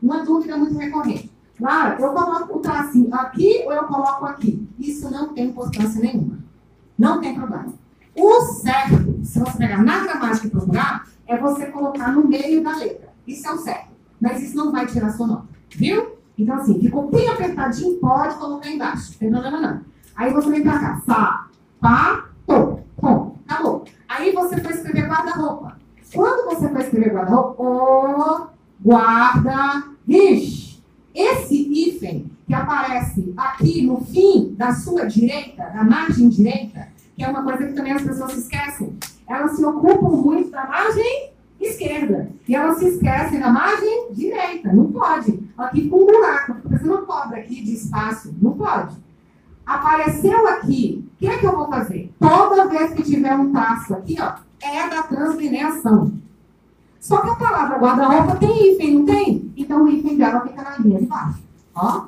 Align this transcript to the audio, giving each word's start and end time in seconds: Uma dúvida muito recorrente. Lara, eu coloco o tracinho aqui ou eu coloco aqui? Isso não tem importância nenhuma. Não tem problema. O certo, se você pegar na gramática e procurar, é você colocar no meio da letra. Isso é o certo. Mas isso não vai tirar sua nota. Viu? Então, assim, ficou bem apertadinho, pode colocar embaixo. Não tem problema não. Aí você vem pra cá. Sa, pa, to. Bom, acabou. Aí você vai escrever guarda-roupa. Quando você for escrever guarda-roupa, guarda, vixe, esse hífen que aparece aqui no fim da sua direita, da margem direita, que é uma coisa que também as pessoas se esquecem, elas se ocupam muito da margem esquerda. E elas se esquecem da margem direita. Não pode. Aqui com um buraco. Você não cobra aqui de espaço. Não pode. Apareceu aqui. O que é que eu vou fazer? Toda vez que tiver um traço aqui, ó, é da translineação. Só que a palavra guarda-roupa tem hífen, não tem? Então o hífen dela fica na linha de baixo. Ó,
Uma 0.00 0.24
dúvida 0.24 0.56
muito 0.56 0.78
recorrente. 0.78 1.32
Lara, 1.60 2.00
eu 2.00 2.12
coloco 2.12 2.58
o 2.58 2.60
tracinho 2.60 3.12
aqui 3.14 3.62
ou 3.66 3.72
eu 3.72 3.84
coloco 3.84 4.24
aqui? 4.24 4.68
Isso 4.78 5.10
não 5.10 5.32
tem 5.34 5.48
importância 5.48 6.00
nenhuma. 6.00 6.38
Não 6.96 7.20
tem 7.20 7.34
problema. 7.34 7.72
O 8.14 8.40
certo, 8.40 9.24
se 9.24 9.38
você 9.38 9.58
pegar 9.58 9.82
na 9.82 10.04
gramática 10.04 10.46
e 10.46 10.50
procurar, 10.50 11.06
é 11.26 11.36
você 11.36 11.66
colocar 11.66 12.12
no 12.12 12.26
meio 12.26 12.62
da 12.62 12.76
letra. 12.76 13.12
Isso 13.26 13.48
é 13.48 13.52
o 13.52 13.58
certo. 13.58 13.88
Mas 14.20 14.42
isso 14.42 14.56
não 14.56 14.70
vai 14.70 14.86
tirar 14.86 15.10
sua 15.10 15.26
nota. 15.26 15.48
Viu? 15.70 16.16
Então, 16.38 16.54
assim, 16.54 16.80
ficou 16.80 17.10
bem 17.10 17.28
apertadinho, 17.28 17.98
pode 17.98 18.36
colocar 18.36 18.70
embaixo. 18.70 19.12
Não 19.12 19.18
tem 19.18 19.30
problema 19.30 19.60
não. 19.60 19.80
Aí 20.14 20.32
você 20.32 20.50
vem 20.50 20.62
pra 20.62 20.78
cá. 20.78 21.02
Sa, 21.04 21.46
pa, 21.80 22.28
to. 22.46 22.80
Bom, 23.00 23.36
acabou. 23.46 23.84
Aí 24.08 24.32
você 24.32 24.60
vai 24.60 24.72
escrever 24.72 25.08
guarda-roupa. 25.08 25.78
Quando 26.14 26.44
você 26.54 26.68
for 26.68 26.80
escrever 26.80 27.12
guarda-roupa, 27.12 28.45
guarda, 28.86 29.82
vixe, 30.06 30.80
esse 31.12 31.56
hífen 31.56 32.30
que 32.46 32.54
aparece 32.54 33.34
aqui 33.36 33.82
no 33.84 34.00
fim 34.00 34.54
da 34.56 34.72
sua 34.72 35.06
direita, 35.06 35.64
da 35.64 35.82
margem 35.82 36.28
direita, 36.28 36.86
que 37.16 37.24
é 37.24 37.28
uma 37.28 37.42
coisa 37.42 37.66
que 37.66 37.72
também 37.72 37.90
as 37.90 38.02
pessoas 38.02 38.30
se 38.30 38.40
esquecem, 38.42 38.96
elas 39.28 39.56
se 39.56 39.64
ocupam 39.64 40.10
muito 40.22 40.52
da 40.52 40.68
margem 40.68 41.32
esquerda. 41.60 42.30
E 42.46 42.54
elas 42.54 42.78
se 42.78 42.86
esquecem 42.90 43.40
da 43.40 43.50
margem 43.50 44.12
direita. 44.12 44.72
Não 44.72 44.92
pode. 44.92 45.42
Aqui 45.58 45.88
com 45.88 46.02
um 46.02 46.06
buraco. 46.06 46.56
Você 46.66 46.84
não 46.84 47.04
cobra 47.04 47.38
aqui 47.38 47.64
de 47.64 47.74
espaço. 47.74 48.32
Não 48.40 48.52
pode. 48.52 48.94
Apareceu 49.64 50.46
aqui. 50.46 51.04
O 51.14 51.18
que 51.18 51.26
é 51.26 51.38
que 51.38 51.46
eu 51.46 51.56
vou 51.56 51.68
fazer? 51.68 52.12
Toda 52.20 52.68
vez 52.68 52.92
que 52.92 53.02
tiver 53.02 53.34
um 53.34 53.50
traço 53.50 53.94
aqui, 53.94 54.16
ó, 54.20 54.34
é 54.62 54.88
da 54.88 55.02
translineação. 55.02 56.12
Só 57.06 57.18
que 57.18 57.30
a 57.30 57.36
palavra 57.36 57.78
guarda-roupa 57.78 58.34
tem 58.34 58.50
hífen, 58.50 58.94
não 58.94 59.06
tem? 59.06 59.52
Então 59.56 59.84
o 59.84 59.88
hífen 59.88 60.16
dela 60.16 60.40
fica 60.40 60.60
na 60.60 60.76
linha 60.78 60.98
de 60.98 61.06
baixo. 61.06 61.38
Ó, 61.72 62.06